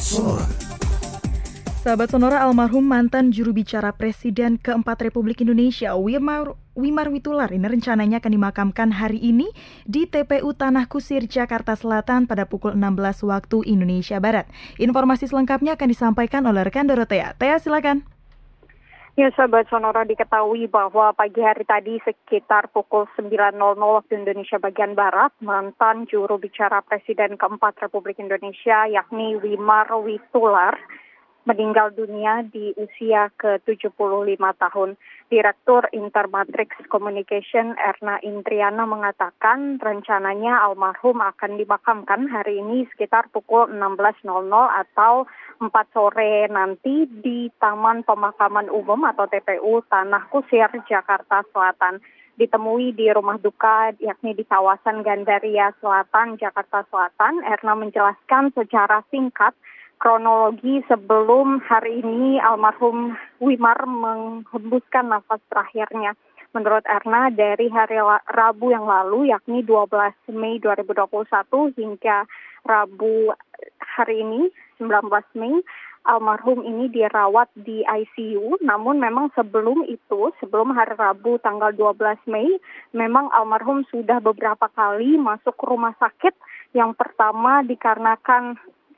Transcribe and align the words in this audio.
Sonora. 0.00 0.48
Sahabat 1.84 2.08
Sonora 2.08 2.40
almarhum 2.40 2.80
mantan 2.80 3.28
juru 3.36 3.52
bicara 3.52 3.92
Presiden 3.92 4.56
keempat 4.56 5.04
Republik 5.04 5.44
Indonesia 5.44 5.92
Wimar, 5.92 6.56
Wimar 6.72 7.12
Witular 7.12 7.52
ini 7.52 7.68
rencananya 7.68 8.16
akan 8.16 8.32
dimakamkan 8.32 8.96
hari 8.96 9.20
ini 9.20 9.52
di 9.84 10.08
TPU 10.08 10.56
Tanah 10.56 10.88
Kusir 10.88 11.28
Jakarta 11.28 11.76
Selatan 11.76 12.24
pada 12.24 12.48
pukul 12.48 12.80
16 12.80 13.28
waktu 13.28 13.68
Indonesia 13.68 14.16
Barat. 14.16 14.48
Informasi 14.80 15.28
selengkapnya 15.28 15.76
akan 15.76 15.88
disampaikan 15.92 16.48
oleh 16.48 16.64
rekan 16.64 16.88
Dorotea. 16.88 17.36
Tea 17.36 17.60
silakan. 17.60 18.08
Ya 19.18 19.34
sahabat 19.34 19.66
Sonora 19.66 20.06
diketahui 20.06 20.70
bahwa 20.70 21.10
pagi 21.10 21.42
hari 21.42 21.66
tadi 21.66 21.98
sekitar 22.06 22.70
pukul 22.70 23.10
9.00 23.18 23.58
waktu 23.74 24.14
Indonesia 24.14 24.62
bagian 24.62 24.94
Barat, 24.94 25.34
mantan 25.42 26.06
juru 26.06 26.38
bicara 26.38 26.86
Presiden 26.86 27.34
keempat 27.34 27.82
Republik 27.82 28.22
Indonesia 28.22 28.86
yakni 28.86 29.34
Wimar 29.42 29.90
Witular 30.06 30.78
meninggal 31.48 31.96
dunia 31.96 32.44
di 32.44 32.76
usia 32.76 33.32
ke-75 33.40 34.36
tahun. 34.36 35.00
Direktur 35.32 35.88
Intermatrix 35.96 36.76
Communication 36.92 37.72
Erna 37.80 38.20
Indriana 38.20 38.84
mengatakan 38.84 39.80
rencananya 39.80 40.68
almarhum 40.68 41.24
akan 41.24 41.56
dimakamkan 41.56 42.28
hari 42.28 42.60
ini 42.60 42.84
sekitar 42.92 43.32
pukul 43.32 43.72
16.00 43.72 44.24
atau 44.52 45.24
4 45.58 45.94
sore 45.96 46.48
nanti 46.52 47.08
di 47.08 47.48
Taman 47.56 48.04
Pemakaman 48.04 48.68
Umum 48.68 49.08
atau 49.08 49.24
TPU 49.24 49.80
Tanah 49.88 50.28
Kusir, 50.28 50.68
Jakarta 50.84 51.44
Selatan 51.52 52.00
ditemui 52.38 52.94
di 52.94 53.10
rumah 53.10 53.36
duka 53.36 53.92
yakni 53.98 54.32
di 54.32 54.46
kawasan 54.46 55.02
Gandaria 55.02 55.74
Selatan, 55.82 56.38
Jakarta 56.38 56.86
Selatan. 56.86 57.42
Erna 57.42 57.74
menjelaskan 57.74 58.54
secara 58.54 59.02
singkat 59.10 59.52
kronologi 59.98 60.80
sebelum 60.86 61.58
hari 61.66 62.00
ini 62.00 62.38
almarhum 62.38 63.18
Wimar 63.42 63.82
menghembuskan 63.84 65.10
nafas 65.10 65.42
terakhirnya. 65.50 66.14
Menurut 66.56 66.86
Erna, 66.88 67.28
dari 67.28 67.68
hari 67.68 68.00
Rabu 68.32 68.72
yang 68.72 68.88
lalu, 68.88 69.28
yakni 69.28 69.60
12 69.60 70.32
Mei 70.32 70.56
2021 70.56 71.76
hingga 71.76 72.24
Rabu 72.64 73.36
hari 73.84 74.24
ini, 74.24 74.48
19 74.80 75.12
Mei, 75.36 75.60
almarhum 76.08 76.64
ini 76.64 76.88
dirawat 76.88 77.52
di 77.52 77.84
ICU. 77.84 78.64
Namun 78.64 78.96
memang 78.96 79.28
sebelum 79.36 79.84
itu, 79.92 80.32
sebelum 80.40 80.72
hari 80.72 80.96
Rabu 80.96 81.36
tanggal 81.44 81.76
12 81.76 82.24
Mei, 82.32 82.56
memang 82.96 83.28
almarhum 83.36 83.84
sudah 83.92 84.16
beberapa 84.24 84.72
kali 84.72 85.20
masuk 85.20 85.54
rumah 85.60 85.92
sakit. 86.00 86.32
Yang 86.72 86.96
pertama 86.96 87.60
dikarenakan 87.60 88.56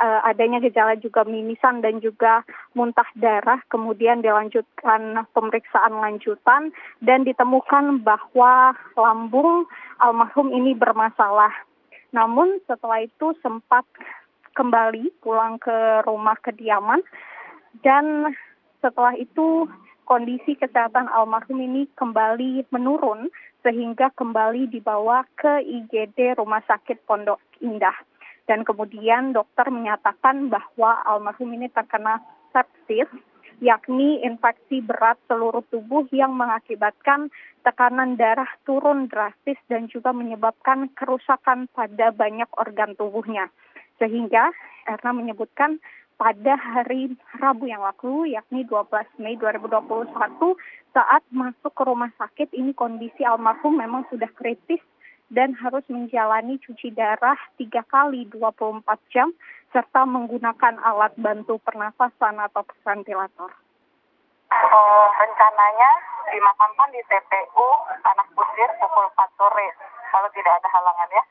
adanya 0.00 0.62
gejala 0.62 0.96
juga 0.96 1.24
mimisan 1.24 1.80
dan 1.84 2.00
juga 2.00 2.46
muntah 2.72 3.06
darah, 3.18 3.60
kemudian 3.68 4.24
dilanjutkan 4.24 5.26
pemeriksaan 5.32 5.98
lanjutan 5.98 6.72
dan 7.04 7.24
ditemukan 7.26 8.00
bahwa 8.00 8.76
lambung 8.96 9.68
almarhum 10.00 10.52
ini 10.52 10.72
bermasalah. 10.72 11.52
Namun 12.12 12.60
setelah 12.68 13.04
itu 13.04 13.32
sempat 13.40 13.84
kembali 14.52 15.12
pulang 15.24 15.56
ke 15.56 16.04
rumah 16.04 16.36
kediaman 16.44 17.00
dan 17.80 18.36
setelah 18.84 19.16
itu 19.16 19.64
kondisi 20.04 20.58
kesehatan 20.60 21.08
almarhum 21.08 21.56
ini 21.56 21.88
kembali 21.96 22.68
menurun 22.68 23.32
sehingga 23.62 24.12
kembali 24.12 24.68
dibawa 24.68 25.24
ke 25.38 25.62
IGD 25.62 26.36
Rumah 26.36 26.60
Sakit 26.66 27.06
Pondok 27.06 27.38
Indah 27.62 27.94
dan 28.50 28.66
kemudian 28.66 29.32
dokter 29.32 29.70
menyatakan 29.70 30.50
bahwa 30.50 30.98
almarhum 31.06 31.54
ini 31.54 31.70
terkena 31.70 32.18
sepsis 32.50 33.08
yakni 33.62 34.18
infeksi 34.26 34.82
berat 34.82 35.14
seluruh 35.30 35.62
tubuh 35.70 36.02
yang 36.10 36.34
mengakibatkan 36.34 37.30
tekanan 37.62 38.18
darah 38.18 38.50
turun 38.66 39.06
drastis 39.06 39.58
dan 39.70 39.86
juga 39.86 40.10
menyebabkan 40.10 40.90
kerusakan 40.98 41.70
pada 41.70 42.10
banyak 42.10 42.50
organ 42.58 42.98
tubuhnya. 42.98 43.46
Sehingga 44.02 44.50
Erna 44.90 45.14
menyebutkan 45.14 45.78
pada 46.18 46.58
hari 46.58 47.14
Rabu 47.38 47.70
yang 47.70 47.86
lalu 47.86 48.34
yakni 48.34 48.66
12 48.66 49.22
Mei 49.22 49.38
2021 49.38 50.10
saat 50.90 51.22
masuk 51.30 51.72
ke 51.72 51.82
rumah 51.86 52.10
sakit 52.18 52.50
ini 52.54 52.74
kondisi 52.74 53.22
almarhum 53.22 53.78
memang 53.78 54.06
sudah 54.10 54.28
kritis 54.34 54.82
dan 55.32 55.56
harus 55.56 55.82
menjalani 55.88 56.60
cuci 56.60 56.92
darah 56.92 57.40
tiga 57.56 57.80
kali 57.88 58.28
24 58.28 58.84
jam 59.08 59.32
serta 59.72 60.04
menggunakan 60.04 60.76
alat 60.84 61.16
bantu 61.16 61.56
pernafasan 61.64 62.36
atau 62.36 62.60
ventilator. 62.84 63.48
Uh, 64.52 65.08
rencananya 65.16 65.90
dimakamkan 66.28 66.92
di 66.92 67.00
TPU 67.08 67.68
Tanah 68.04 68.28
Kusir 68.36 68.68
pukul 68.76 69.08
4 69.16 69.38
sore 69.40 69.68
kalau 70.12 70.28
tidak 70.36 70.52
ada 70.60 70.68
halangan 70.68 71.08
ya. 71.08 71.24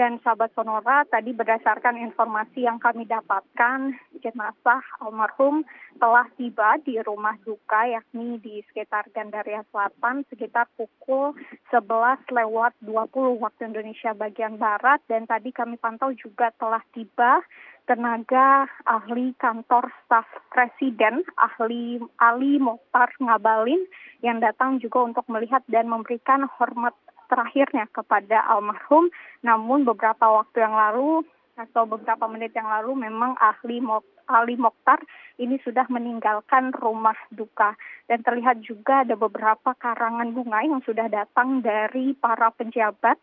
Dan 0.00 0.16
sahabat 0.24 0.56
Sonora, 0.56 1.04
tadi 1.12 1.36
berdasarkan 1.36 2.00
informasi 2.00 2.64
yang 2.64 2.80
kami 2.80 3.04
dapatkan, 3.04 3.92
jenazah 4.20 4.84
almarhum 5.00 5.64
telah 5.98 6.28
tiba 6.36 6.76
di 6.84 7.00
rumah 7.00 7.34
duka 7.42 7.88
yakni 7.88 8.38
di 8.38 8.62
sekitar 8.70 9.08
Gandaria 9.10 9.64
Selatan 9.72 10.28
sekitar 10.28 10.68
pukul 10.76 11.34
11 11.72 12.28
lewat 12.30 12.72
20 12.84 13.42
waktu 13.42 13.62
Indonesia 13.72 14.14
bagian 14.14 14.60
Barat 14.60 15.00
dan 15.08 15.24
tadi 15.24 15.50
kami 15.50 15.80
pantau 15.80 16.12
juga 16.14 16.52
telah 16.60 16.84
tiba 16.92 17.42
tenaga 17.90 18.70
ahli 18.86 19.34
kantor 19.34 19.90
staf 20.06 20.28
presiden, 20.54 21.26
ahli 21.34 21.98
Ali 22.22 22.62
Mokhtar 22.62 23.10
Ngabalin 23.18 23.82
yang 24.22 24.38
datang 24.38 24.78
juga 24.78 25.02
untuk 25.02 25.26
melihat 25.26 25.66
dan 25.66 25.90
memberikan 25.90 26.46
hormat 26.54 26.94
terakhirnya 27.26 27.90
kepada 27.90 28.46
almarhum. 28.46 29.10
Namun 29.42 29.82
beberapa 29.82 30.22
waktu 30.22 30.62
yang 30.62 30.74
lalu 30.74 31.26
atau 31.60 31.84
beberapa 31.84 32.24
menit 32.24 32.56
yang 32.56 32.68
lalu 32.68 32.96
memang 32.96 33.36
ahli 33.36 33.84
Ali 34.30 34.54
Mokhtar 34.54 35.02
ini 35.42 35.58
sudah 35.60 35.90
meninggalkan 35.90 36.70
rumah 36.72 37.18
duka 37.34 37.74
dan 38.06 38.22
terlihat 38.22 38.62
juga 38.62 39.02
ada 39.02 39.18
beberapa 39.18 39.74
karangan 39.74 40.30
bunga 40.30 40.62
yang 40.62 40.82
sudah 40.86 41.10
datang 41.10 41.60
dari 41.60 42.14
para 42.14 42.54
pejabat 42.54 43.18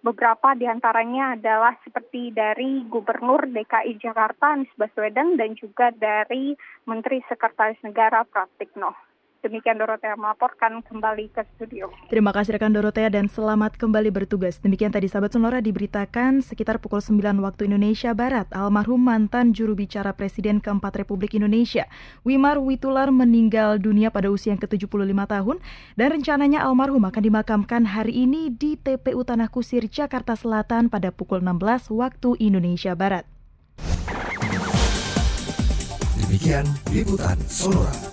beberapa 0.00 0.56
di 0.56 0.64
antaranya 0.68 1.36
adalah 1.36 1.76
seperti 1.84 2.32
dari 2.32 2.84
Gubernur 2.88 3.48
DKI 3.48 4.00
Jakarta 4.00 4.56
Anies 4.56 4.72
Baswedan 4.76 5.36
dan 5.36 5.56
juga 5.56 5.92
dari 5.92 6.56
Menteri 6.88 7.20
Sekretaris 7.28 7.80
Negara 7.84 8.24
Pratikno. 8.24 9.09
Demikian 9.40 9.80
Dorotea 9.80 10.20
melaporkan 10.20 10.84
kembali 10.84 11.32
ke 11.32 11.40
studio. 11.56 11.88
Terima 12.12 12.28
kasih 12.28 12.60
rekan 12.60 12.76
Dorotea 12.76 13.08
dan 13.08 13.24
selamat 13.24 13.80
kembali 13.80 14.12
bertugas. 14.12 14.60
Demikian 14.60 14.92
tadi 14.92 15.08
sahabat 15.08 15.32
Sonora 15.32 15.64
diberitakan 15.64 16.44
sekitar 16.44 16.76
pukul 16.76 17.00
9 17.00 17.40
waktu 17.40 17.72
Indonesia 17.72 18.12
Barat, 18.12 18.52
almarhum 18.52 19.00
mantan 19.00 19.56
juru 19.56 19.72
bicara 19.72 20.12
Presiden 20.12 20.60
keempat 20.60 21.00
Republik 21.00 21.32
Indonesia, 21.32 21.88
Wimar 22.20 22.60
Witular 22.60 23.08
meninggal 23.08 23.80
dunia 23.80 24.12
pada 24.12 24.28
usia 24.28 24.52
yang 24.52 24.60
ke-75 24.60 25.08
tahun 25.08 25.56
dan 25.96 26.08
rencananya 26.20 26.60
almarhum 26.60 27.08
akan 27.08 27.22
dimakamkan 27.24 27.88
hari 27.96 28.28
ini 28.28 28.52
di 28.52 28.76
TPU 28.76 29.24
Tanah 29.24 29.48
Kusir, 29.48 29.88
Jakarta 29.88 30.36
Selatan 30.36 30.92
pada 30.92 31.08
pukul 31.16 31.40
16 31.40 31.88
waktu 31.96 32.36
Indonesia 32.44 32.92
Barat. 32.92 33.24
Demikian 36.20 36.68
liputan 36.92 37.40
Sonora. 37.48 38.09